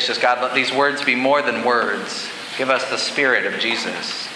Gracious 0.00 0.16
God, 0.16 0.40
let 0.40 0.54
these 0.54 0.72
words 0.72 1.04
be 1.04 1.14
more 1.14 1.42
than 1.42 1.62
words. 1.62 2.26
Give 2.56 2.70
us 2.70 2.88
the 2.88 2.96
Spirit 2.96 3.44
of 3.44 3.60
Jesus. 3.60 4.26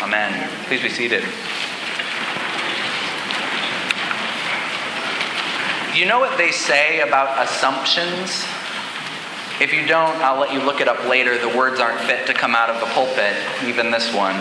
Amen. 0.00 0.48
Please 0.64 0.80
be 0.80 0.88
seated. 0.88 1.22
You 5.94 6.06
know 6.06 6.18
what 6.18 6.38
they 6.38 6.50
say 6.50 7.00
about 7.00 7.44
assumptions? 7.46 8.42
If 9.60 9.74
you 9.74 9.84
don't, 9.86 10.16
I'll 10.22 10.40
let 10.40 10.50
you 10.50 10.60
look 10.60 10.80
it 10.80 10.88
up 10.88 11.06
later. 11.06 11.36
The 11.36 11.54
words 11.54 11.78
aren't 11.78 12.00
fit 12.00 12.26
to 12.28 12.32
come 12.32 12.54
out 12.54 12.70
of 12.70 12.80
the 12.80 12.86
pulpit, 12.86 13.36
even 13.66 13.90
this 13.90 14.14
one. 14.14 14.36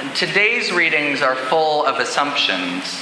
And 0.00 0.16
today's 0.16 0.72
readings 0.72 1.20
are 1.20 1.36
full 1.36 1.84
of 1.84 1.98
assumptions. 2.00 2.98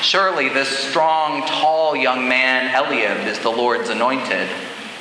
Surely 0.00 0.48
this 0.48 0.70
strong, 0.70 1.46
tall 1.46 1.94
young 1.94 2.26
man, 2.26 2.74
Eliab, 2.74 3.26
is 3.26 3.38
the 3.40 3.50
Lord's 3.50 3.90
anointed, 3.90 4.48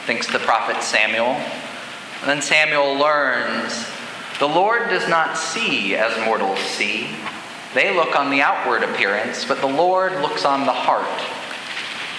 thinks 0.06 0.28
the 0.28 0.40
prophet 0.40 0.82
Samuel. 0.82 1.36
And 2.22 2.30
then 2.30 2.42
Samuel 2.42 2.96
learns 2.96 3.86
the 4.40 4.48
Lord 4.48 4.90
does 4.90 5.08
not 5.10 5.38
see 5.38 5.96
as 5.96 6.26
mortals 6.26 6.60
see. 6.60 7.10
They 7.74 7.94
look 7.94 8.16
on 8.16 8.30
the 8.30 8.42
outward 8.42 8.84
appearance, 8.84 9.44
but 9.44 9.60
the 9.60 9.68
Lord 9.68 10.14
looks 10.22 10.46
on 10.46 10.66
the 10.66 10.74
heart. 10.74 11.06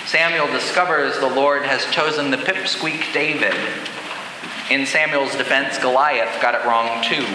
Samuel 0.07 0.47
discovers 0.49 1.19
the 1.19 1.35
Lord 1.35 1.63
has 1.63 1.85
chosen 1.87 2.31
the 2.31 2.37
pipsqueak 2.37 3.13
David. 3.15 3.55
In 4.71 4.85
Samuel's 4.85 5.35
defense, 5.35 5.79
Goliath 5.79 6.43
got 6.43 6.55
it 6.55 6.65
wrong 6.67 7.03
too. 7.03 7.27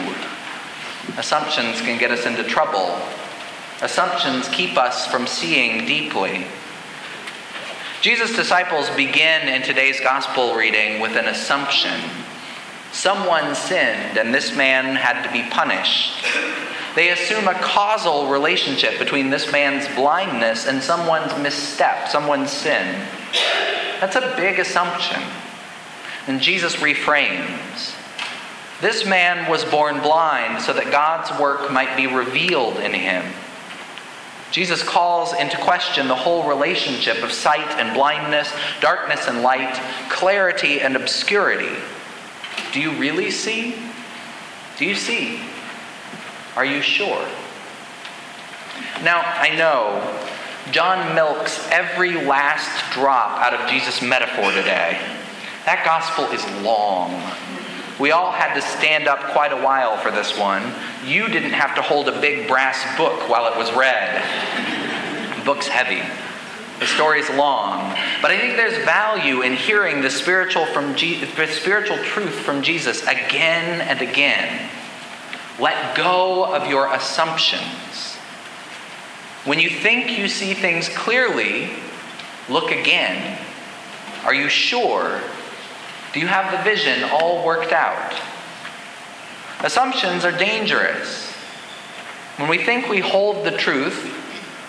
Assumptions 1.18 1.82
can 1.82 1.98
get 1.98 2.12
us 2.12 2.26
into 2.26 2.44
trouble. 2.44 3.00
Assumptions 3.82 4.48
keep 4.50 4.78
us 4.78 5.08
from 5.08 5.26
seeing 5.26 5.86
deeply. 5.86 6.46
Jesus' 8.06 8.36
disciples 8.36 8.88
begin 8.92 9.48
in 9.48 9.64
today's 9.64 10.00
gospel 10.00 10.54
reading 10.54 11.02
with 11.02 11.16
an 11.16 11.26
assumption. 11.26 12.00
Someone 12.92 13.56
sinned, 13.56 14.20
and 14.20 14.32
this 14.32 14.56
man 14.56 14.96
had 14.96 15.24
to 15.24 15.32
be 15.32 15.42
punished. 15.50 16.24
They 16.94 17.10
assume 17.10 17.48
a 17.48 17.56
causal 17.56 18.28
relationship 18.28 19.00
between 19.00 19.32
this 19.32 19.52
man's 19.52 19.88
blindness 19.96 20.68
and 20.68 20.84
someone's 20.84 21.36
misstep, 21.40 22.08
someone's 22.08 22.52
sin. 22.52 23.08
That's 24.00 24.16
a 24.16 24.36
big 24.38 24.60
assumption. 24.60 25.24
And 26.28 26.40
Jesus 26.40 26.76
reframes 26.76 27.96
This 28.82 29.04
man 29.04 29.50
was 29.50 29.66
born 29.66 30.00
blind 30.02 30.62
so 30.62 30.74
that 30.74 30.92
God's 30.92 31.32
work 31.42 31.72
might 31.72 31.98
be 31.98 32.06
revealed 32.06 32.78
in 32.78 32.94
him. 32.94 33.26
Jesus 34.56 34.82
calls 34.82 35.34
into 35.34 35.58
question 35.58 36.08
the 36.08 36.16
whole 36.16 36.48
relationship 36.48 37.22
of 37.24 37.34
sight 37.34 37.68
and 37.78 37.94
blindness, 37.94 38.50
darkness 38.80 39.28
and 39.28 39.42
light, 39.42 39.76
clarity 40.10 40.80
and 40.80 40.96
obscurity. 40.96 41.76
Do 42.72 42.80
you 42.80 42.92
really 42.92 43.32
see? 43.32 43.76
Do 44.78 44.86
you 44.86 44.96
see? 44.96 45.42
Are 46.56 46.64
you 46.64 46.82
sure? 46.82 47.28
Now, 49.04 49.24
I 49.26 49.54
know 49.58 50.26
John 50.72 51.14
milks 51.14 51.60
every 51.70 52.14
last 52.14 52.94
drop 52.94 53.42
out 53.42 53.54
of 53.54 53.70
Jesus' 53.70 54.02
metaphor 54.02 54.54
today. 54.54 54.98
That 55.66 55.84
gospel 55.84 56.32
is 56.32 56.64
long. 56.64 57.12
We 58.00 58.12
all 58.12 58.32
had 58.32 58.54
to 58.56 58.62
stand 58.62 59.08
up 59.08 59.20
quite 59.32 59.54
a 59.54 59.62
while 59.62 59.98
for 59.98 60.12
this 60.12 60.38
one. 60.38 60.74
You 61.06 61.28
didn't 61.28 61.54
have 61.54 61.76
to 61.76 61.82
hold 61.82 62.10
a 62.10 62.20
big 62.20 62.48
brass 62.48 62.98
book 62.98 63.30
while 63.30 63.52
it 63.52 63.58
was 63.58 63.72
read. 63.74 64.22
The 65.38 65.46
book's 65.46 65.68
heavy. 65.68 66.04
The 66.80 66.88
story's 66.88 67.30
long, 67.30 67.96
but 68.22 68.32
I 68.32 68.38
think 68.38 68.58
there's 68.58 68.84
value 68.84 69.44
in 69.44 69.54
hearing 69.54 70.02
the 70.02 70.10
spiritual 70.10 70.66
from 70.66 70.94
Je- 70.96 71.24
the 71.24 71.48
spiritual 71.48 71.98
truth 72.00 72.34
from 72.34 72.64
Jesus 72.64 73.02
again 73.04 73.80
and 73.80 74.02
again. 74.02 74.70
Let 75.58 75.96
go 75.96 76.54
of 76.54 76.68
your 76.68 76.94
assumptions. 76.94 78.18
When 79.46 79.58
you 79.58 79.70
think 79.70 80.18
you 80.18 80.28
see 80.28 80.54
things 80.54 80.90
clearly, 80.90 81.70
look 82.50 82.72
again. 82.72 83.40
Are 84.26 84.34
you 84.34 84.50
sure? 84.50 85.22
Do 86.16 86.22
you 86.22 86.28
have 86.28 86.50
the 86.50 86.64
vision 86.64 87.04
all 87.04 87.46
worked 87.46 87.74
out? 87.74 88.16
Assumptions 89.60 90.24
are 90.24 90.32
dangerous. 90.32 91.30
When 92.38 92.48
we 92.48 92.58
think 92.58 92.88
we 92.88 93.02
hold 93.02 93.46
the 93.46 93.52
truth 93.52 94.14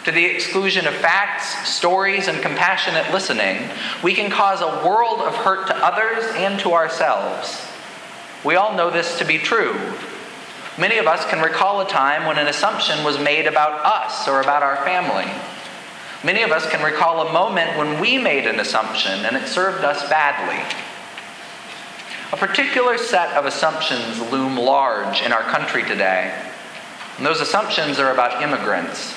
to 0.06 0.10
the 0.10 0.24
exclusion 0.24 0.88
of 0.88 0.94
facts, 0.94 1.68
stories, 1.68 2.26
and 2.26 2.42
compassionate 2.42 3.12
listening, 3.12 3.62
we 4.02 4.12
can 4.12 4.28
cause 4.28 4.60
a 4.60 4.84
world 4.84 5.20
of 5.20 5.36
hurt 5.36 5.68
to 5.68 5.76
others 5.76 6.24
and 6.34 6.58
to 6.58 6.72
ourselves. 6.72 7.64
We 8.44 8.56
all 8.56 8.74
know 8.74 8.90
this 8.90 9.16
to 9.20 9.24
be 9.24 9.38
true. 9.38 9.78
Many 10.76 10.98
of 10.98 11.06
us 11.06 11.24
can 11.26 11.40
recall 11.40 11.80
a 11.80 11.88
time 11.88 12.26
when 12.26 12.38
an 12.38 12.48
assumption 12.48 13.04
was 13.04 13.20
made 13.20 13.46
about 13.46 13.86
us 13.86 14.26
or 14.26 14.40
about 14.40 14.64
our 14.64 14.84
family. 14.84 15.30
Many 16.24 16.42
of 16.42 16.50
us 16.50 16.68
can 16.68 16.82
recall 16.84 17.28
a 17.28 17.32
moment 17.32 17.78
when 17.78 18.00
we 18.00 18.18
made 18.18 18.48
an 18.48 18.58
assumption 18.58 19.24
and 19.24 19.36
it 19.36 19.46
served 19.46 19.84
us 19.84 20.08
badly. 20.10 20.85
A 22.32 22.36
particular 22.36 22.98
set 22.98 23.36
of 23.36 23.46
assumptions 23.46 24.20
loom 24.32 24.56
large 24.56 25.22
in 25.22 25.32
our 25.32 25.42
country 25.42 25.84
today. 25.84 26.34
And 27.16 27.24
those 27.24 27.40
assumptions 27.40 27.98
are 27.98 28.12
about 28.12 28.42
immigrants. 28.42 29.14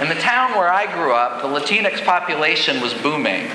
In 0.00 0.08
the 0.08 0.14
town 0.14 0.52
where 0.52 0.72
I 0.72 0.90
grew 0.92 1.12
up, 1.12 1.42
the 1.42 1.48
Latinx 1.48 2.02
population 2.04 2.80
was 2.80 2.94
booming. 2.94 3.50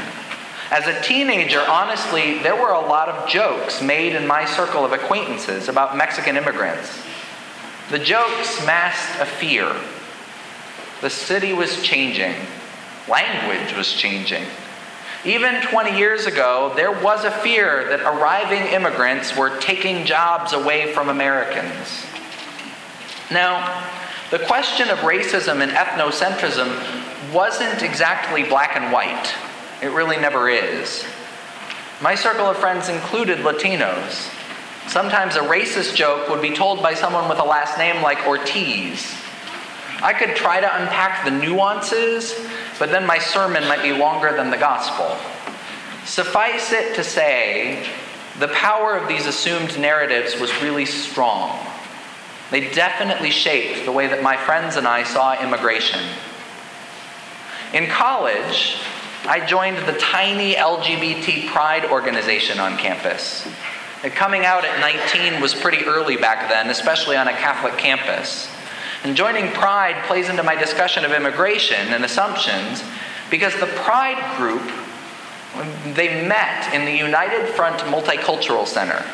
As 0.70 0.86
a 0.86 1.02
teenager, 1.02 1.62
honestly, 1.62 2.38
there 2.40 2.56
were 2.56 2.74
a 2.74 2.80
lot 2.80 3.10
of 3.10 3.28
jokes 3.28 3.82
made 3.82 4.14
in 4.14 4.28
my 4.28 4.46
circle 4.46 4.86
of 4.86 4.94
acquaintances 4.94 5.68
about 5.68 5.98
Mexican 5.98 6.38
immigrants. 6.38 7.02
The 7.90 8.00
jokes 8.00 8.64
masked 8.66 9.22
a 9.22 9.26
fear. 9.26 9.76
The 11.02 11.10
city 11.10 11.54
was 11.54 11.82
changing, 11.82 12.36
language 13.08 13.76
was 13.76 13.92
changing. 13.94 14.46
Even 15.26 15.60
20 15.64 15.98
years 15.98 16.28
ago, 16.28 16.72
there 16.76 16.92
was 16.92 17.26
a 17.26 17.32
fear 17.32 17.90
that 17.90 18.02
arriving 18.02 18.72
immigrants 18.72 19.36
were 19.36 19.58
taking 19.60 20.06
jobs 20.06 20.54
away 20.54 20.94
from 20.94 21.10
Americans. 21.10 22.06
Now, 23.32 23.88
the 24.30 24.38
question 24.38 24.90
of 24.90 25.00
racism 25.00 25.62
and 25.62 25.72
ethnocentrism 25.72 27.34
wasn't 27.34 27.82
exactly 27.82 28.44
black 28.44 28.76
and 28.76 28.94
white. 28.94 29.34
It 29.82 29.88
really 29.88 30.18
never 30.18 30.48
is. 30.48 31.04
My 32.02 32.14
circle 32.14 32.46
of 32.46 32.58
friends 32.58 32.88
included 32.88 33.40
Latinos. 33.40 34.32
Sometimes 34.88 35.38
a 35.38 35.40
racist 35.40 35.96
joke 35.96 36.30
would 36.30 36.42
be 36.42 36.54
told 36.54 36.84
by 36.84 36.94
someone 36.94 37.28
with 37.28 37.40
a 37.40 37.44
last 37.44 37.80
name 37.80 38.04
like 38.04 38.28
Ortiz. 38.28 39.12
I 40.02 40.14
could 40.14 40.36
try 40.36 40.60
to 40.60 40.82
unpack 40.82 41.26
the 41.26 41.32
nuances, 41.32 42.36
but 42.80 42.92
then 42.92 43.06
my 43.06 43.18
sermon 43.20 43.68
might 43.68 43.82
be 43.82 43.94
longer 43.94 44.36
than 44.36 44.52
the 44.52 44.58
gospel. 44.58 45.18
Suffice 46.06 46.72
it 46.72 46.96
to 46.96 47.04
say, 47.04 47.88
the 48.40 48.50
power 48.50 48.98
of 48.98 49.08
these 49.08 49.26
assumed 49.26 49.80
narratives 49.80 50.40
was 50.40 50.52
really 50.62 50.86
strong. 50.86 51.58
They 52.52 52.72
definitely 52.72 53.32
shaped 53.32 53.86
the 53.86 53.92
way 53.92 54.08
that 54.08 54.22
my 54.22 54.38
friends 54.38 54.76
and 54.76 54.88
I 54.88 55.04
saw 55.04 55.42
immigration. 55.42 56.02
In 57.74 57.88
college, 57.88 58.78
I 59.26 59.44
joined 59.46 59.78
the 59.88 59.94
tiny 59.94 60.54
LGBT 60.54 61.48
pride 61.48 61.86
organization 61.86 62.60
on 62.60 62.78
campus. 62.78 63.48
Coming 64.04 64.46
out 64.46 64.64
at 64.66 64.80
19 64.80 65.42
was 65.42 65.56
pretty 65.56 65.84
early 65.86 66.16
back 66.16 66.48
then, 66.50 66.70
especially 66.70 67.18
on 67.18 67.28
a 67.28 67.34
Catholic 67.34 67.78
campus. 67.78 68.48
And 69.06 69.16
joining 69.16 69.52
Pride 69.52 70.04
plays 70.08 70.30
into 70.30 70.42
my 70.42 70.56
discussion 70.56 71.06
of 71.06 71.12
immigration 71.12 71.94
and 71.94 72.04
assumptions 72.04 72.84
because 73.30 73.54
the 73.60 73.68
Pride 73.68 74.18
group, 74.36 74.64
they 75.94 76.28
met 76.28 76.74
in 76.74 76.86
the 76.86 76.92
United 76.92 77.48
Front 77.50 77.82
Multicultural 77.82 78.66
Center. 78.66 79.06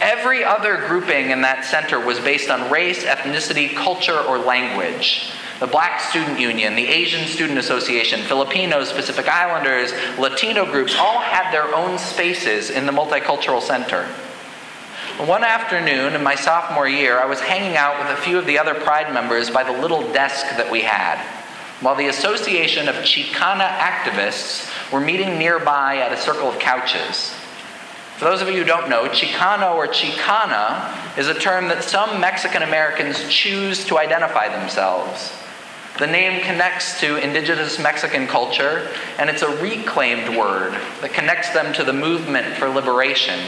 Every 0.00 0.42
other 0.42 0.88
grouping 0.88 1.30
in 1.30 1.42
that 1.42 1.64
center 1.64 2.04
was 2.04 2.18
based 2.18 2.50
on 2.50 2.68
race, 2.68 3.04
ethnicity, 3.04 3.72
culture, 3.76 4.18
or 4.18 4.38
language 4.38 5.30
the 5.60 5.68
Black 5.68 6.00
Student 6.00 6.40
Union, 6.40 6.74
the 6.74 6.88
Asian 6.88 7.28
Student 7.28 7.60
Association, 7.60 8.22
Filipinos, 8.22 8.92
Pacific 8.92 9.28
Islanders, 9.28 9.92
Latino 10.18 10.66
groups 10.66 10.96
all 10.98 11.20
had 11.20 11.52
their 11.52 11.72
own 11.76 11.96
spaces 11.96 12.70
in 12.70 12.86
the 12.86 12.92
Multicultural 12.92 13.62
Center. 13.62 14.08
One 15.18 15.44
afternoon 15.44 16.14
in 16.14 16.24
my 16.24 16.34
sophomore 16.34 16.88
year, 16.88 17.20
I 17.20 17.26
was 17.26 17.38
hanging 17.38 17.76
out 17.76 18.00
with 18.00 18.18
a 18.18 18.20
few 18.20 18.36
of 18.36 18.46
the 18.46 18.58
other 18.58 18.74
Pride 18.74 19.14
members 19.14 19.48
by 19.48 19.62
the 19.62 19.70
little 19.70 20.12
desk 20.12 20.56
that 20.56 20.68
we 20.68 20.80
had, 20.80 21.24
while 21.80 21.94
the 21.94 22.08
Association 22.08 22.88
of 22.88 22.96
Chicana 22.96 23.68
activists 23.78 24.68
were 24.92 24.98
meeting 24.98 25.38
nearby 25.38 25.98
at 25.98 26.12
a 26.12 26.20
circle 26.20 26.48
of 26.48 26.58
couches. 26.58 27.32
For 28.16 28.24
those 28.24 28.42
of 28.42 28.48
you 28.48 28.54
who 28.54 28.64
don't 28.64 28.88
know, 28.88 29.04
Chicano 29.04 29.76
or 29.76 29.86
Chicana 29.86 31.16
is 31.16 31.28
a 31.28 31.38
term 31.38 31.68
that 31.68 31.84
some 31.84 32.20
Mexican 32.20 32.62
Americans 32.62 33.28
choose 33.28 33.84
to 33.86 33.98
identify 33.98 34.48
themselves. 34.48 35.32
The 36.00 36.08
name 36.08 36.42
connects 36.42 36.98
to 37.00 37.18
indigenous 37.18 37.78
Mexican 37.78 38.26
culture, 38.26 38.88
and 39.20 39.30
it's 39.30 39.42
a 39.42 39.62
reclaimed 39.62 40.36
word 40.36 40.72
that 41.02 41.12
connects 41.12 41.50
them 41.50 41.72
to 41.74 41.84
the 41.84 41.92
movement 41.92 42.56
for 42.56 42.68
liberation. 42.68 43.38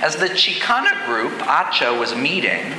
As 0.00 0.16
the 0.16 0.28
Chicana 0.28 1.06
group, 1.06 1.32
Acha, 1.40 1.98
was 1.98 2.14
meeting, 2.14 2.72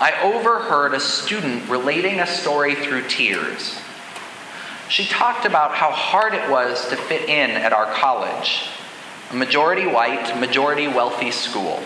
I 0.00 0.12
overheard 0.22 0.94
a 0.94 1.00
student 1.00 1.68
relating 1.68 2.20
a 2.20 2.26
story 2.26 2.74
through 2.74 3.08
tears. 3.08 3.78
She 4.88 5.06
talked 5.06 5.46
about 5.46 5.74
how 5.74 5.90
hard 5.90 6.34
it 6.34 6.50
was 6.50 6.88
to 6.88 6.96
fit 6.96 7.28
in 7.28 7.50
at 7.50 7.72
our 7.72 7.86
college, 7.92 8.68
a 9.30 9.34
majority 9.34 9.86
white, 9.86 10.38
majority 10.38 10.88
wealthy 10.88 11.30
school. 11.30 11.82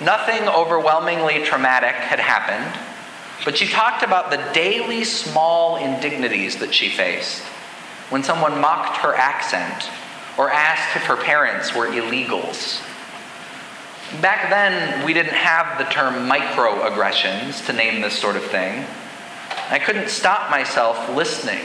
Nothing 0.00 0.48
overwhelmingly 0.48 1.44
traumatic 1.44 1.94
had 1.94 2.20
happened 2.20 2.78
but 3.44 3.58
she 3.58 3.66
talked 3.66 4.02
about 4.02 4.30
the 4.30 4.42
daily 4.52 5.04
small 5.04 5.76
indignities 5.76 6.56
that 6.56 6.72
she 6.74 6.88
faced 6.88 7.42
when 8.10 8.22
someone 8.22 8.60
mocked 8.60 8.98
her 8.98 9.14
accent 9.14 9.90
or 10.38 10.50
asked 10.50 10.96
if 10.96 11.02
her 11.04 11.16
parents 11.16 11.74
were 11.74 11.86
illegals. 11.88 12.82
Back 14.20 14.50
then, 14.50 15.04
we 15.04 15.12
didn't 15.12 15.34
have 15.34 15.78
the 15.78 15.84
term 15.84 16.28
microaggressions 16.28 17.66
to 17.66 17.72
name 17.72 18.00
this 18.00 18.18
sort 18.18 18.36
of 18.36 18.44
thing. 18.44 18.84
I 19.70 19.78
couldn't 19.78 20.08
stop 20.08 20.50
myself 20.50 21.08
listening, 21.14 21.64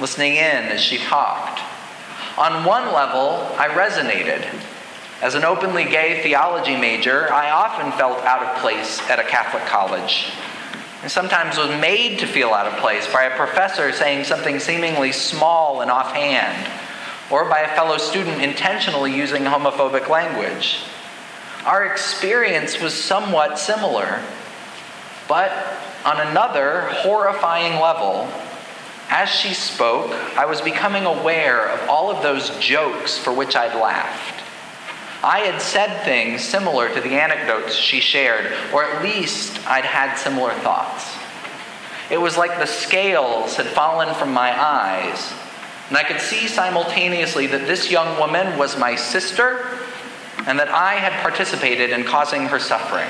listening 0.00 0.34
in 0.34 0.66
as 0.66 0.80
she 0.80 0.98
talked. 0.98 1.60
On 2.38 2.64
one 2.64 2.92
level, 2.92 3.48
I 3.58 3.68
resonated. 3.68 4.46
As 5.22 5.34
an 5.34 5.44
openly 5.44 5.84
gay 5.84 6.22
theology 6.22 6.76
major, 6.76 7.32
I 7.32 7.50
often 7.50 7.92
felt 7.92 8.18
out 8.24 8.42
of 8.42 8.60
place 8.60 9.00
at 9.08 9.18
a 9.18 9.24
Catholic 9.24 9.64
college 9.66 10.32
and 11.02 11.10
sometimes 11.10 11.56
was 11.58 11.80
made 11.80 12.20
to 12.20 12.26
feel 12.26 12.50
out 12.50 12.66
of 12.66 12.78
place 12.78 13.12
by 13.12 13.24
a 13.24 13.36
professor 13.36 13.92
saying 13.92 14.24
something 14.24 14.60
seemingly 14.60 15.10
small 15.10 15.80
and 15.80 15.90
offhand, 15.90 16.70
or 17.30 17.48
by 17.48 17.60
a 17.60 17.74
fellow 17.74 17.98
student 17.98 18.40
intentionally 18.40 19.14
using 19.14 19.42
homophobic 19.42 20.08
language. 20.08 20.78
Our 21.64 21.84
experience 21.84 22.80
was 22.80 22.92
somewhat 22.92 23.56
similar, 23.56 24.20
but 25.28 25.52
on 26.04 26.20
another 26.20 26.88
horrifying 26.90 27.80
level, 27.80 28.28
as 29.08 29.28
she 29.28 29.54
spoke, 29.54 30.10
I 30.36 30.46
was 30.46 30.60
becoming 30.60 31.04
aware 31.04 31.68
of 31.68 31.88
all 31.88 32.10
of 32.10 32.22
those 32.22 32.50
jokes 32.58 33.16
for 33.16 33.32
which 33.32 33.54
I'd 33.54 33.80
laughed. 33.80 34.42
I 35.22 35.40
had 35.40 35.62
said 35.62 36.02
things 36.02 36.42
similar 36.42 36.92
to 36.92 37.00
the 37.00 37.10
anecdotes 37.10 37.76
she 37.76 38.00
shared, 38.00 38.52
or 38.72 38.82
at 38.84 39.04
least 39.04 39.64
I'd 39.68 39.84
had 39.84 40.16
similar 40.16 40.54
thoughts. 40.54 41.16
It 42.10 42.20
was 42.20 42.36
like 42.36 42.58
the 42.58 42.66
scales 42.66 43.54
had 43.54 43.66
fallen 43.66 44.12
from 44.16 44.32
my 44.32 44.50
eyes, 44.60 45.32
and 45.88 45.96
I 45.96 46.02
could 46.02 46.20
see 46.20 46.48
simultaneously 46.48 47.46
that 47.46 47.68
this 47.68 47.88
young 47.88 48.18
woman 48.18 48.58
was 48.58 48.76
my 48.76 48.96
sister 48.96 49.78
and 50.46 50.58
that 50.58 50.68
I 50.68 50.94
had 50.94 51.12
participated 51.22 51.90
in 51.90 52.04
causing 52.04 52.46
her 52.46 52.58
suffering. 52.58 53.08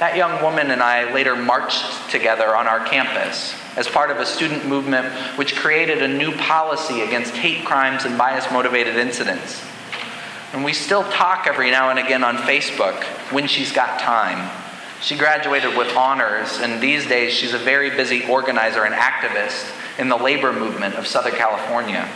That 0.00 0.16
young 0.16 0.42
woman 0.42 0.70
and 0.70 0.82
I 0.82 1.12
later 1.12 1.36
marched 1.36 2.10
together 2.10 2.56
on 2.56 2.66
our 2.66 2.84
campus 2.84 3.54
as 3.76 3.86
part 3.88 4.10
of 4.10 4.18
a 4.18 4.26
student 4.26 4.66
movement 4.66 5.06
which 5.36 5.56
created 5.56 6.02
a 6.02 6.08
new 6.08 6.32
policy 6.36 7.02
against 7.02 7.34
hate 7.34 7.64
crimes 7.64 8.04
and 8.04 8.18
bias 8.18 8.50
motivated 8.50 8.96
incidents. 8.96 9.62
And 10.52 10.64
we 10.64 10.72
still 10.72 11.04
talk 11.04 11.46
every 11.46 11.70
now 11.70 11.90
and 11.90 11.98
again 11.98 12.22
on 12.22 12.36
Facebook 12.36 13.02
when 13.32 13.46
she's 13.46 13.72
got 13.72 14.00
time. 14.00 14.50
She 15.00 15.16
graduated 15.16 15.76
with 15.76 15.94
honors, 15.96 16.60
and 16.60 16.80
these 16.80 17.06
days 17.06 17.32
she's 17.32 17.52
a 17.52 17.58
very 17.58 17.90
busy 17.90 18.24
organizer 18.26 18.84
and 18.84 18.94
activist 18.94 19.70
in 19.98 20.08
the 20.08 20.16
labor 20.16 20.52
movement 20.52 20.94
of 20.94 21.06
Southern 21.06 21.34
California. 21.34 22.08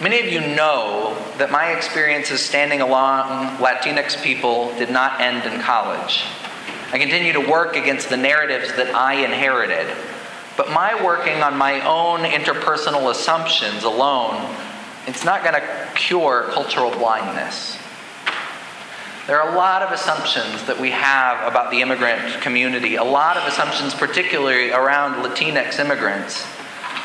Many 0.00 0.20
of 0.20 0.32
you 0.32 0.40
know 0.40 1.16
that 1.38 1.50
my 1.50 1.72
experiences 1.72 2.40
standing 2.40 2.80
along 2.80 3.56
Latinx 3.58 4.22
people 4.22 4.72
did 4.78 4.90
not 4.90 5.20
end 5.20 5.52
in 5.52 5.60
college. 5.60 6.22
I 6.92 6.98
continue 6.98 7.32
to 7.32 7.40
work 7.40 7.76
against 7.76 8.08
the 8.08 8.16
narratives 8.16 8.72
that 8.76 8.94
I 8.94 9.24
inherited, 9.24 9.94
but 10.56 10.70
my 10.70 11.04
working 11.04 11.42
on 11.42 11.56
my 11.56 11.80
own 11.86 12.20
interpersonal 12.20 13.10
assumptions 13.10 13.84
alone 13.84 14.54
it's 15.08 15.24
not 15.24 15.42
going 15.42 15.54
to 15.54 15.88
cure 15.94 16.50
cultural 16.52 16.90
blindness. 16.90 17.78
There 19.26 19.40
are 19.40 19.54
a 19.54 19.56
lot 19.56 19.80
of 19.80 19.90
assumptions 19.90 20.64
that 20.66 20.78
we 20.78 20.90
have 20.90 21.50
about 21.50 21.70
the 21.70 21.80
immigrant 21.80 22.42
community, 22.42 22.96
a 22.96 23.04
lot 23.04 23.38
of 23.38 23.44
assumptions, 23.50 23.94
particularly 23.94 24.70
around 24.70 25.24
Latinx 25.24 25.78
immigrants. 25.78 26.46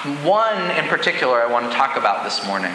One 0.04 0.70
in 0.72 0.90
particular 0.90 1.42
I 1.42 1.50
want 1.50 1.72
to 1.72 1.78
talk 1.78 1.96
about 1.96 2.26
this 2.26 2.46
morning. 2.46 2.74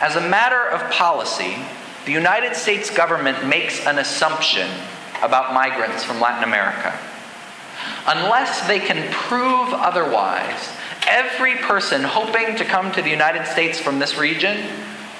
As 0.00 0.16
a 0.16 0.26
matter 0.26 0.70
of 0.70 0.90
policy, 0.90 1.56
the 2.06 2.12
United 2.12 2.56
States 2.56 2.88
government 2.88 3.46
makes 3.46 3.86
an 3.86 3.98
assumption 3.98 4.70
about 5.22 5.52
migrants 5.52 6.02
from 6.02 6.18
Latin 6.18 6.44
America. 6.44 6.98
Unless 8.06 8.66
they 8.66 8.80
can 8.80 9.12
prove 9.12 9.74
otherwise, 9.74 10.70
every 11.06 11.56
person 11.56 12.02
hoping 12.02 12.56
to 12.56 12.64
come 12.64 12.90
to 12.92 13.02
the 13.02 13.10
United 13.10 13.46
States 13.46 13.78
from 13.78 13.98
this 13.98 14.16
region 14.16 14.66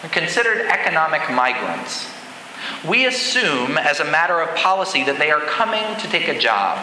are 0.02 0.08
considered 0.08 0.66
economic 0.68 1.30
migrants. 1.30 2.10
We 2.88 3.04
assume, 3.04 3.76
as 3.76 4.00
a 4.00 4.04
matter 4.04 4.40
of 4.40 4.56
policy, 4.56 5.04
that 5.04 5.18
they 5.18 5.30
are 5.30 5.40
coming 5.40 5.84
to 6.00 6.08
take 6.08 6.28
a 6.28 6.38
job. 6.38 6.78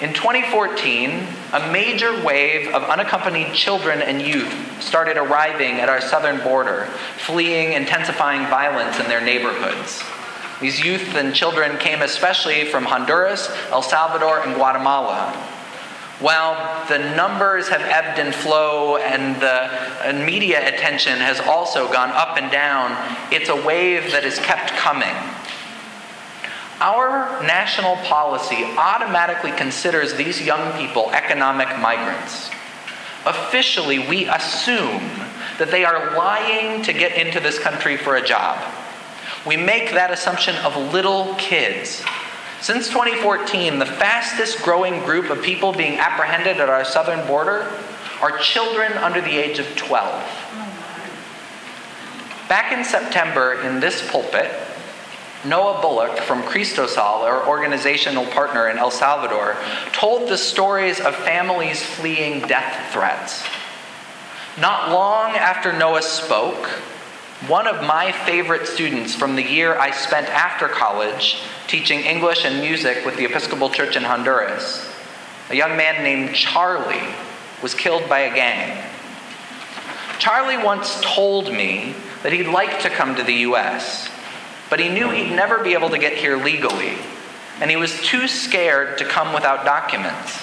In 0.00 0.14
2014, 0.14 1.26
a 1.54 1.72
major 1.72 2.22
wave 2.24 2.68
of 2.68 2.84
unaccompanied 2.84 3.52
children 3.52 4.00
and 4.00 4.22
youth 4.22 4.80
started 4.80 5.16
arriving 5.16 5.80
at 5.80 5.88
our 5.88 6.00
southern 6.00 6.40
border, 6.44 6.86
fleeing 7.16 7.72
intensifying 7.72 8.46
violence 8.48 9.00
in 9.00 9.08
their 9.08 9.20
neighborhoods. 9.20 10.04
These 10.60 10.84
youth 10.84 11.16
and 11.16 11.34
children 11.34 11.78
came 11.78 12.02
especially 12.02 12.64
from 12.66 12.84
Honduras, 12.84 13.50
El 13.70 13.82
Salvador, 13.82 14.40
and 14.46 14.54
Guatemala. 14.54 15.32
While 16.20 16.86
the 16.86 16.98
numbers 17.16 17.68
have 17.68 17.80
ebbed 17.80 18.20
and 18.20 18.32
flowed 18.32 19.00
and 19.00 19.34
the 19.42 20.24
media 20.24 20.66
attention 20.68 21.18
has 21.18 21.40
also 21.40 21.92
gone 21.92 22.10
up 22.10 22.36
and 22.36 22.52
down, 22.52 22.96
it's 23.32 23.48
a 23.48 23.66
wave 23.66 24.12
that 24.12 24.24
is 24.24 24.38
kept 24.38 24.70
coming. 24.74 25.14
Our 26.80 27.42
national 27.42 27.96
policy 27.96 28.64
automatically 28.76 29.52
considers 29.52 30.14
these 30.14 30.40
young 30.40 30.78
people 30.78 31.10
economic 31.10 31.68
migrants. 31.78 32.50
Officially, 33.26 33.98
we 33.98 34.26
assume 34.26 35.02
that 35.58 35.70
they 35.70 35.84
are 35.84 36.16
lying 36.16 36.82
to 36.82 36.92
get 36.92 37.16
into 37.16 37.40
this 37.40 37.58
country 37.58 37.96
for 37.96 38.16
a 38.16 38.24
job. 38.24 38.58
We 39.46 39.56
make 39.56 39.90
that 39.90 40.12
assumption 40.12 40.54
of 40.56 40.92
little 40.92 41.34
kids 41.34 42.04
since 42.60 42.88
2014, 42.88 43.78
the 43.78 43.86
fastest 43.86 44.62
growing 44.64 45.04
group 45.04 45.30
of 45.30 45.42
people 45.42 45.72
being 45.72 45.98
apprehended 45.98 46.60
at 46.60 46.68
our 46.68 46.84
southern 46.84 47.24
border 47.28 47.72
are 48.20 48.36
children 48.38 48.92
under 48.94 49.20
the 49.20 49.30
age 49.30 49.60
of 49.60 49.76
12. 49.76 50.04
Back 52.48 52.72
in 52.72 52.84
September, 52.84 53.62
in 53.62 53.78
this 53.78 54.10
pulpit, 54.10 54.50
Noah 55.44 55.80
Bullock 55.80 56.18
from 56.18 56.42
Cristosal, 56.42 57.22
our 57.22 57.46
organizational 57.46 58.26
partner 58.26 58.68
in 58.68 58.78
El 58.78 58.90
Salvador, 58.90 59.56
told 59.92 60.28
the 60.28 60.36
stories 60.36 60.98
of 61.00 61.14
families 61.14 61.82
fleeing 61.82 62.40
death 62.48 62.92
threats. 62.92 63.44
Not 64.60 64.90
long 64.90 65.36
after 65.36 65.72
Noah 65.72 66.02
spoke, 66.02 66.66
one 67.46 67.68
of 67.68 67.86
my 67.86 68.10
favorite 68.10 68.66
students 68.66 69.14
from 69.14 69.36
the 69.36 69.42
year 69.42 69.78
I 69.78 69.92
spent 69.92 70.28
after 70.28 70.66
college 70.66 71.38
teaching 71.68 72.00
English 72.00 72.44
and 72.44 72.60
music 72.60 73.06
with 73.06 73.16
the 73.16 73.24
Episcopal 73.24 73.70
Church 73.70 73.94
in 73.94 74.02
Honduras, 74.02 74.92
a 75.50 75.54
young 75.54 75.76
man 75.76 76.02
named 76.02 76.34
Charlie, 76.34 77.14
was 77.62 77.74
killed 77.74 78.08
by 78.08 78.20
a 78.20 78.34
gang. 78.34 78.76
Charlie 80.18 80.58
once 80.58 81.00
told 81.00 81.52
me 81.52 81.94
that 82.24 82.32
he'd 82.32 82.48
like 82.48 82.80
to 82.80 82.90
come 82.90 83.14
to 83.14 83.22
the 83.22 83.34
U.S., 83.34 84.10
but 84.70 84.80
he 84.80 84.88
knew 84.88 85.10
he'd 85.10 85.34
never 85.34 85.62
be 85.62 85.74
able 85.74 85.90
to 85.90 85.98
get 85.98 86.14
here 86.14 86.36
legally, 86.36 86.92
and 87.60 87.70
he 87.70 87.76
was 87.76 88.00
too 88.02 88.28
scared 88.28 88.98
to 88.98 89.04
come 89.04 89.32
without 89.32 89.64
documents. 89.64 90.38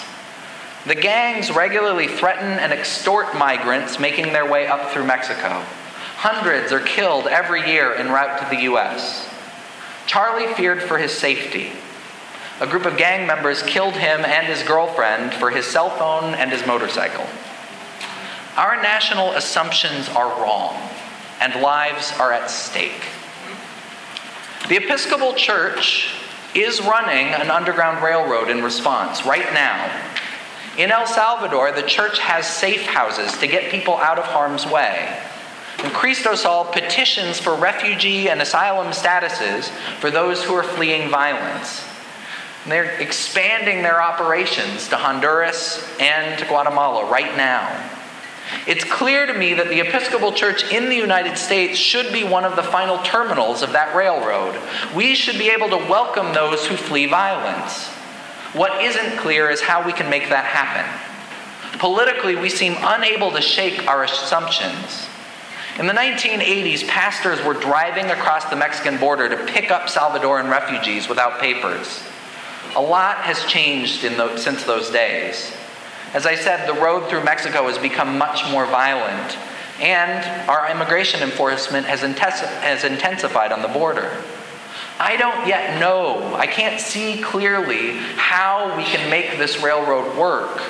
The 0.85 0.95
gangs 0.95 1.51
regularly 1.51 2.07
threaten 2.07 2.59
and 2.59 2.71
extort 2.71 3.35
migrants 3.35 3.99
making 3.99 4.33
their 4.33 4.49
way 4.49 4.67
up 4.67 4.91
through 4.91 5.05
Mexico. 5.05 5.63
Hundreds 6.17 6.71
are 6.71 6.79
killed 6.79 7.27
every 7.27 7.67
year 7.67 7.93
en 7.95 8.09
route 8.09 8.39
to 8.39 8.55
the 8.55 8.63
U.S. 8.63 9.27
Charlie 10.05 10.53
feared 10.53 10.83
for 10.83 10.97
his 10.97 11.11
safety. 11.11 11.71
A 12.61 12.67
group 12.67 12.85
of 12.85 12.97
gang 12.97 13.27
members 13.27 13.63
killed 13.63 13.95
him 13.95 14.23
and 14.23 14.47
his 14.47 14.63
girlfriend 14.63 15.33
for 15.33 15.49
his 15.49 15.65
cell 15.65 15.89
phone 15.89 16.35
and 16.35 16.51
his 16.51 16.65
motorcycle. 16.65 17.25
Our 18.55 18.81
national 18.81 19.31
assumptions 19.31 20.07
are 20.09 20.29
wrong, 20.41 20.79
and 21.41 21.61
lives 21.61 22.13
are 22.19 22.31
at 22.31 22.49
stake. 22.49 23.03
The 24.67 24.77
Episcopal 24.77 25.35
Church 25.35 26.09
is 26.55 26.81
running 26.81 27.27
an 27.27 27.51
underground 27.51 28.03
railroad 28.03 28.49
in 28.49 28.63
response 28.63 29.23
right 29.23 29.53
now. 29.53 29.91
In 30.79 30.89
El 30.89 31.05
Salvador, 31.05 31.71
the 31.71 31.83
church 31.83 32.17
has 32.17 32.47
safe 32.47 32.83
houses 32.87 33.37
to 33.37 33.45
get 33.45 33.69
people 33.69 33.95
out 33.97 34.17
of 34.17 34.25
harm's 34.25 34.65
way. 34.65 35.21
And 35.83 35.93
Cristosal 35.93 36.65
petitions 36.65 37.39
for 37.39 37.53
refugee 37.53 38.27
and 38.29 38.41
asylum 38.41 38.87
statuses 38.87 39.69
for 39.99 40.09
those 40.09 40.43
who 40.43 40.55
are 40.55 40.63
fleeing 40.63 41.11
violence. 41.11 41.87
And 42.63 42.71
they're 42.71 42.99
expanding 42.99 43.83
their 43.83 44.01
operations 44.01 44.87
to 44.89 44.97
Honduras 44.97 45.87
and 45.99 46.39
to 46.39 46.45
Guatemala 46.45 47.05
right 47.07 47.37
now. 47.37 47.94
It's 48.67 48.83
clear 48.83 49.25
to 49.25 49.33
me 49.33 49.53
that 49.55 49.69
the 49.69 49.79
Episcopal 49.79 50.31
Church 50.31 50.71
in 50.71 50.89
the 50.89 50.95
United 50.95 51.37
States 51.37 51.77
should 51.77 52.11
be 52.13 52.23
one 52.23 52.45
of 52.45 52.55
the 52.55 52.63
final 52.63 52.97
terminals 52.99 53.61
of 53.61 53.71
that 53.73 53.95
railroad. 53.95 54.59
We 54.95 55.15
should 55.15 55.37
be 55.37 55.49
able 55.49 55.69
to 55.69 55.77
welcome 55.77 56.33
those 56.33 56.65
who 56.65 56.75
flee 56.75 57.05
violence. 57.05 57.87
What 58.53 58.83
isn't 58.83 59.17
clear 59.17 59.49
is 59.49 59.61
how 59.61 59.85
we 59.85 59.93
can 59.93 60.09
make 60.09 60.29
that 60.29 60.45
happen. 60.45 60.85
Politically, 61.79 62.35
we 62.35 62.49
seem 62.49 62.75
unable 62.79 63.31
to 63.31 63.41
shake 63.41 63.87
our 63.87 64.03
assumptions. 64.03 65.07
In 65.77 65.87
the 65.87 65.93
1980s, 65.93 66.87
pastors 66.87 67.43
were 67.43 67.53
driving 67.53 68.05
across 68.05 68.45
the 68.45 68.55
Mexican 68.55 68.97
border 68.97 69.27
to 69.27 69.45
pick 69.45 69.71
up 69.71 69.89
Salvadoran 69.89 70.49
refugees 70.49 71.09
without 71.09 71.41
papers. 71.41 72.01
A 72.75 72.81
lot 72.81 73.17
has 73.17 73.43
changed 73.45 74.01
the, 74.03 74.37
since 74.37 74.63
those 74.63 74.89
days. 74.89 75.51
As 76.15 76.25
I 76.25 76.35
said, 76.35 76.65
the 76.65 76.79
road 76.79 77.09
through 77.09 77.25
Mexico 77.25 77.67
has 77.67 77.77
become 77.77 78.17
much 78.17 78.49
more 78.49 78.65
violent, 78.65 79.37
and 79.81 80.49
our 80.49 80.71
immigration 80.71 81.21
enforcement 81.21 81.85
has, 81.87 82.03
intensified 82.03 83.51
on 83.51 83.61
the 83.61 83.67
border. 83.67 84.23
I 84.97 85.17
don't 85.17 85.45
yet 85.45 85.77
know, 85.77 86.33
I 86.35 86.47
can't 86.47 86.79
see 86.79 87.21
clearly 87.21 87.97
how 88.15 88.77
we 88.77 88.85
can 88.85 89.09
make 89.09 89.37
this 89.37 89.61
railroad 89.61 90.17
work. 90.17 90.61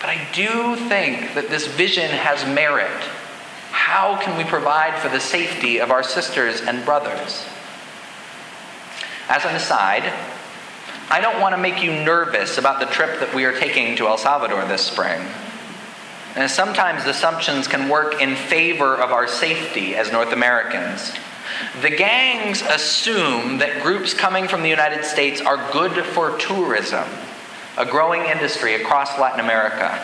But 0.00 0.08
I 0.08 0.26
do 0.32 0.76
think 0.88 1.34
that 1.34 1.50
this 1.50 1.66
vision 1.66 2.08
has 2.08 2.46
merit. 2.46 3.02
How 3.70 4.18
can 4.18 4.34
we 4.38 4.44
provide 4.44 4.98
for 4.98 5.10
the 5.10 5.20
safety 5.20 5.78
of 5.78 5.90
our 5.90 6.02
sisters 6.02 6.62
and 6.62 6.86
brothers? 6.86 7.44
As 9.28 9.44
an 9.44 9.54
aside, 9.54 10.10
I 11.10 11.20
don't 11.20 11.40
want 11.40 11.54
to 11.54 11.60
make 11.60 11.82
you 11.82 11.92
nervous 11.92 12.58
about 12.58 12.80
the 12.80 12.86
trip 12.86 13.20
that 13.20 13.34
we 13.34 13.44
are 13.44 13.52
taking 13.52 13.96
to 13.96 14.06
El 14.06 14.18
Salvador 14.18 14.64
this 14.64 14.82
spring. 14.82 15.20
And 16.34 16.50
sometimes 16.50 17.04
assumptions 17.06 17.68
can 17.68 17.88
work 17.88 18.20
in 18.20 18.34
favor 18.34 18.96
of 18.96 19.12
our 19.12 19.28
safety 19.28 19.94
as 19.94 20.10
North 20.10 20.32
Americans. 20.32 21.12
The 21.82 21.90
gangs 21.90 22.62
assume 22.62 23.58
that 23.58 23.82
groups 23.82 24.14
coming 24.14 24.48
from 24.48 24.62
the 24.62 24.68
United 24.68 25.04
States 25.04 25.40
are 25.40 25.70
good 25.72 26.04
for 26.04 26.36
tourism, 26.38 27.04
a 27.76 27.86
growing 27.86 28.22
industry 28.22 28.74
across 28.74 29.18
Latin 29.18 29.40
America. 29.40 30.00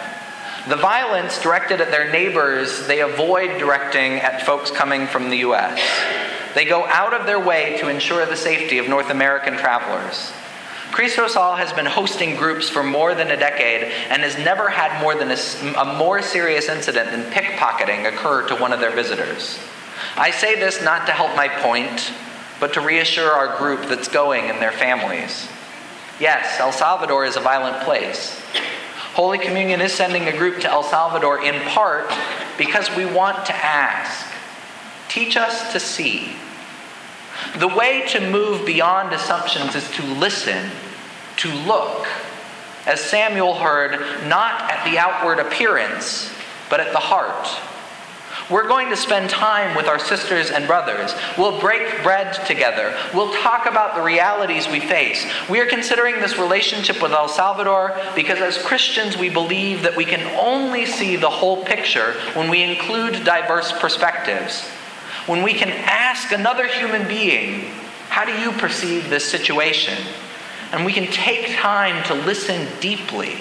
The 0.69 0.77
violence 0.77 1.41
directed 1.41 1.81
at 1.81 1.91
their 1.91 2.13
neighbors, 2.13 2.87
they 2.87 3.01
avoid 3.01 3.59
directing 3.59 4.21
at 4.21 4.43
folks 4.43 4.71
coming 4.71 5.07
from 5.07 5.31
the 5.31 5.39
U.S. 5.39 5.81
They 6.55 6.67
go 6.67 6.85
out 6.87 7.15
of 7.15 7.27
their 7.27 7.41
way 7.41 7.79
to 7.79 7.89
ensure 7.89 8.27
the 8.27 8.37
safety 8.37 8.79
of 8.79 8.87
North 8.87 9.11
American 9.11 9.57
travelers. 9.57 10.33
Cristosal 10.93 11.57
has 11.57 11.73
been 11.73 11.87
hosting 11.87 12.37
groups 12.37 12.69
for 12.69 12.83
more 12.83 13.15
than 13.15 13.31
a 13.31 13.37
decade 13.37 13.85
and 14.11 14.23
has 14.23 14.37
never 14.39 14.69
had 14.69 15.01
more 15.01 15.15
than 15.15 15.31
a, 15.31 15.79
a, 15.79 15.97
more 15.97 16.21
serious 16.21 16.69
incident 16.69 17.11
than 17.11 17.31
pickpocketing 17.33 18.09
occur 18.09 18.47
to 18.49 18.57
one 18.57 18.73
of 18.73 18.81
their 18.81 18.91
visitors. 18.91 19.59
I 20.17 20.31
say 20.31 20.57
this 20.57 20.83
not 20.83 21.07
to 21.07 21.13
help 21.13 21.37
my 21.37 21.49
point, 21.49 22.13
but 22.59 22.75
to 22.75 22.81
reassure 22.81 23.31
our 23.31 23.57
group 23.59 23.89
that's 23.89 24.09
going 24.09 24.51
and 24.51 24.61
their 24.61 24.73
families. 24.73 25.49
Yes, 26.19 26.59
El 26.61 26.73
Salvador 26.73 27.25
is 27.25 27.37
a 27.37 27.41
violent 27.41 27.83
place. 27.85 28.41
Holy 29.15 29.39
Communion 29.39 29.81
is 29.81 29.93
sending 29.93 30.29
a 30.29 30.37
group 30.37 30.61
to 30.61 30.71
El 30.71 30.83
Salvador 30.83 31.43
in 31.43 31.61
part 31.71 32.13
because 32.59 32.95
we 32.97 33.07
want 33.07 33.47
to 33.47 33.55
ask 33.55 34.27
teach 35.11 35.37
us 35.37 35.73
to 35.73 35.81
see. 35.81 36.33
The 37.59 37.69
way 37.69 38.07
to 38.09 38.31
move 38.31 38.65
beyond 38.65 39.13
assumptions 39.13 39.75
is 39.75 39.91
to 39.93 40.03
listen, 40.05 40.71
to 41.39 41.49
look, 41.49 42.07
as 42.87 43.01
Samuel 43.01 43.55
heard, 43.55 44.01
not 44.29 44.71
at 44.71 44.85
the 44.91 44.99
outward 44.99 45.39
appearance, 45.39 46.33
but 46.69 46.81
at 46.81 46.93
the 46.93 46.99
heart. 46.99 47.49
We're 48.51 48.67
going 48.67 48.89
to 48.91 48.97
spend 48.97 49.31
time 49.31 49.77
with 49.77 49.87
our 49.87 49.99
sisters 49.99 50.51
and 50.51 50.67
brothers. 50.67 51.15
We'll 51.39 51.61
break 51.61 52.03
bread 52.03 52.35
together. 52.47 52.97
We'll 53.15 53.33
talk 53.35 53.67
about 53.67 53.95
the 53.95 54.03
realities 54.03 54.67
we 54.69 54.81
face. 54.81 55.25
We 55.49 55.61
are 55.61 55.67
considering 55.67 56.17
this 56.17 56.37
relationship 56.37 57.01
with 57.01 57.13
El 57.13 57.29
Salvador 57.29 57.97
because 58.17 58.41
as 58.41 58.59
Christians 58.59 59.17
we 59.17 59.29
believe 59.29 59.83
that 59.83 59.97
we 59.97 60.05
can 60.05 60.23
only 60.41 60.85
see 60.85 61.15
the 61.15 61.31
whole 61.31 61.65
picture 61.65 62.15
when 62.35 62.51
we 62.51 62.63
include 62.63 63.25
diverse 63.25 63.73
perspectives 63.73 64.69
when 65.31 65.45
we 65.45 65.55
can 65.55 65.71
ask 65.71 66.33
another 66.33 66.67
human 66.67 67.07
being, 67.07 67.61
How 68.09 68.25
do 68.25 68.33
you 68.33 68.51
perceive 68.51 69.09
this 69.09 69.25
situation? 69.25 69.97
And 70.73 70.85
we 70.85 70.93
can 70.93 71.07
take 71.07 71.57
time 71.57 72.03
to 72.07 72.15
listen 72.15 72.67
deeply 72.81 73.37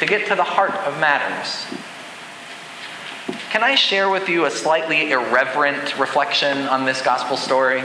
to 0.00 0.06
get 0.06 0.28
to 0.28 0.34
the 0.34 0.44
heart 0.44 0.74
of 0.86 1.00
matters. 1.00 1.64
Can 3.50 3.62
I 3.62 3.74
share 3.74 4.10
with 4.10 4.28
you 4.28 4.44
a 4.44 4.50
slightly 4.50 5.12
irreverent 5.12 5.98
reflection 5.98 6.58
on 6.66 6.84
this 6.84 7.00
gospel 7.00 7.38
story? 7.38 7.82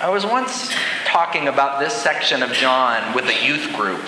I 0.00 0.08
was 0.08 0.26
once 0.26 0.74
talking 1.04 1.46
about 1.46 1.78
this 1.78 1.92
section 1.92 2.42
of 2.42 2.50
John 2.50 3.14
with 3.14 3.26
a 3.26 3.46
youth 3.46 3.72
group, 3.76 4.04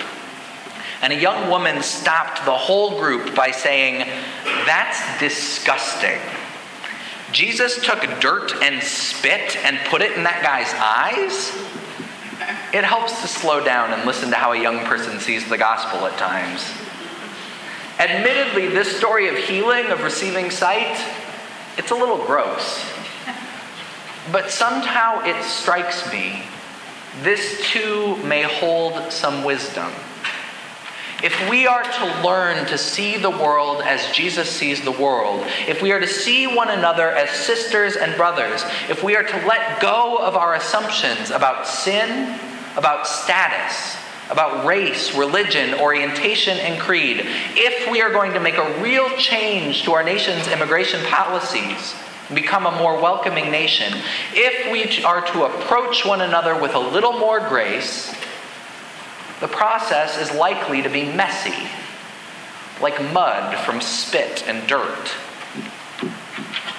and 1.01 1.13
a 1.13 1.17
young 1.17 1.49
woman 1.49 1.81
stopped 1.81 2.43
the 2.43 2.51
whole 2.51 2.99
group 2.99 3.33
by 3.33 3.51
saying, 3.51 4.09
That's 4.65 5.19
disgusting. 5.21 6.19
Jesus 7.31 7.83
took 7.83 7.99
dirt 8.19 8.53
and 8.61 8.81
spit 8.81 9.57
and 9.57 9.79
put 9.85 10.01
it 10.01 10.13
in 10.13 10.23
that 10.23 10.41
guy's 10.43 10.73
eyes? 10.73 11.51
It 12.73 12.83
helps 12.83 13.21
to 13.21 13.27
slow 13.27 13.63
down 13.63 13.93
and 13.93 14.05
listen 14.05 14.29
to 14.29 14.35
how 14.35 14.51
a 14.53 14.61
young 14.61 14.79
person 14.85 15.19
sees 15.19 15.47
the 15.47 15.57
gospel 15.57 16.05
at 16.05 16.17
times. 16.17 16.65
Admittedly, 17.99 18.67
this 18.67 18.97
story 18.97 19.27
of 19.29 19.37
healing, 19.37 19.87
of 19.87 20.03
receiving 20.03 20.49
sight, 20.49 20.99
it's 21.77 21.91
a 21.91 21.95
little 21.95 22.17
gross. 22.25 22.83
But 24.31 24.49
somehow 24.49 25.21
it 25.23 25.43
strikes 25.43 26.11
me 26.11 26.43
this 27.19 27.61
too 27.69 28.15
may 28.23 28.43
hold 28.43 29.11
some 29.11 29.43
wisdom. 29.43 29.91
If 31.23 31.49
we 31.49 31.67
are 31.67 31.83
to 31.83 32.23
learn 32.23 32.65
to 32.67 32.77
see 32.77 33.17
the 33.17 33.29
world 33.29 33.81
as 33.83 34.11
Jesus 34.11 34.49
sees 34.49 34.81
the 34.81 34.91
world, 34.91 35.45
if 35.67 35.81
we 35.81 35.91
are 35.91 35.99
to 35.99 36.07
see 36.07 36.47
one 36.47 36.69
another 36.69 37.11
as 37.11 37.29
sisters 37.29 37.95
and 37.95 38.15
brothers, 38.15 38.63
if 38.89 39.03
we 39.03 39.15
are 39.15 39.23
to 39.23 39.45
let 39.45 39.79
go 39.81 40.17
of 40.17 40.35
our 40.35 40.55
assumptions 40.55 41.29
about 41.29 41.67
sin, 41.67 42.39
about 42.75 43.05
status, 43.05 43.97
about 44.31 44.65
race, 44.65 45.13
religion, 45.13 45.75
orientation, 45.75 46.57
and 46.57 46.79
creed, 46.79 47.21
if 47.55 47.91
we 47.91 48.01
are 48.01 48.11
going 48.11 48.33
to 48.33 48.39
make 48.39 48.57
a 48.57 48.81
real 48.81 49.09
change 49.17 49.83
to 49.83 49.93
our 49.93 50.03
nation's 50.03 50.47
immigration 50.47 51.05
policies, 51.05 51.93
and 52.29 52.35
become 52.35 52.65
a 52.65 52.71
more 52.77 52.99
welcoming 52.99 53.51
nation, 53.51 53.93
if 54.33 54.71
we 54.71 55.03
are 55.03 55.21
to 55.21 55.43
approach 55.43 56.05
one 56.05 56.21
another 56.21 56.59
with 56.59 56.73
a 56.73 56.79
little 56.79 57.13
more 57.13 57.41
grace, 57.41 58.15
the 59.41 59.47
process 59.47 60.17
is 60.17 60.31
likely 60.37 60.83
to 60.83 60.89
be 60.89 61.03
messy, 61.03 61.67
like 62.79 63.01
mud 63.11 63.57
from 63.65 63.81
spit 63.81 64.47
and 64.47 64.65
dirt. 64.67 65.11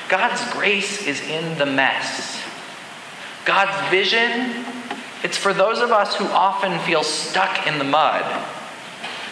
God's 0.08 0.40
grace 0.52 1.06
is 1.06 1.20
in 1.22 1.58
the 1.58 1.66
mess. 1.66 2.40
God's 3.44 3.90
vision, 3.90 4.64
it's 5.24 5.36
for 5.36 5.52
those 5.52 5.80
of 5.80 5.90
us 5.90 6.14
who 6.16 6.24
often 6.26 6.78
feel 6.86 7.02
stuck 7.02 7.66
in 7.66 7.78
the 7.78 7.84
mud. 7.84 8.24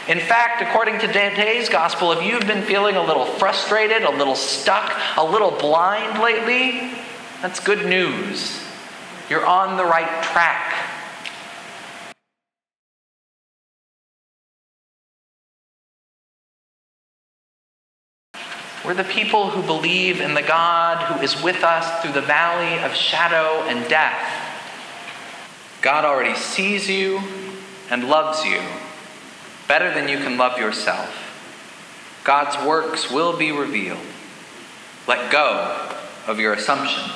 In 0.08 0.18
fact, 0.18 0.60
according 0.60 0.98
to 0.98 1.06
today's 1.06 1.68
gospel, 1.68 2.10
if 2.10 2.24
you've 2.24 2.48
been 2.48 2.64
feeling 2.64 2.96
a 2.96 3.04
little 3.04 3.26
frustrated, 3.26 4.02
a 4.02 4.10
little 4.10 4.34
stuck, 4.34 4.92
a 5.16 5.24
little 5.24 5.52
blind 5.52 6.20
lately, 6.20 6.90
that's 7.40 7.60
good 7.60 7.86
news. 7.86 8.60
You're 9.28 9.46
on 9.46 9.76
the 9.76 9.84
right 9.84 10.24
track. 10.24 10.89
We're 18.84 18.94
the 18.94 19.04
people 19.04 19.50
who 19.50 19.62
believe 19.62 20.20
in 20.20 20.34
the 20.34 20.42
God 20.42 21.12
who 21.12 21.22
is 21.22 21.42
with 21.42 21.62
us 21.62 22.02
through 22.02 22.12
the 22.12 22.22
valley 22.22 22.82
of 22.82 22.94
shadow 22.94 23.62
and 23.68 23.88
death. 23.88 24.48
God 25.82 26.04
already 26.04 26.34
sees 26.34 26.88
you 26.88 27.20
and 27.90 28.08
loves 28.08 28.44
you 28.44 28.60
better 29.68 29.92
than 29.92 30.08
you 30.08 30.18
can 30.18 30.36
love 30.36 30.58
yourself. 30.58 31.26
God's 32.24 32.66
works 32.66 33.10
will 33.10 33.36
be 33.36 33.52
revealed. 33.52 33.98
Let 35.06 35.30
go 35.30 35.88
of 36.26 36.38
your 36.38 36.54
assumptions. 36.54 37.12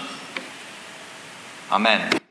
Amen. 1.70 2.23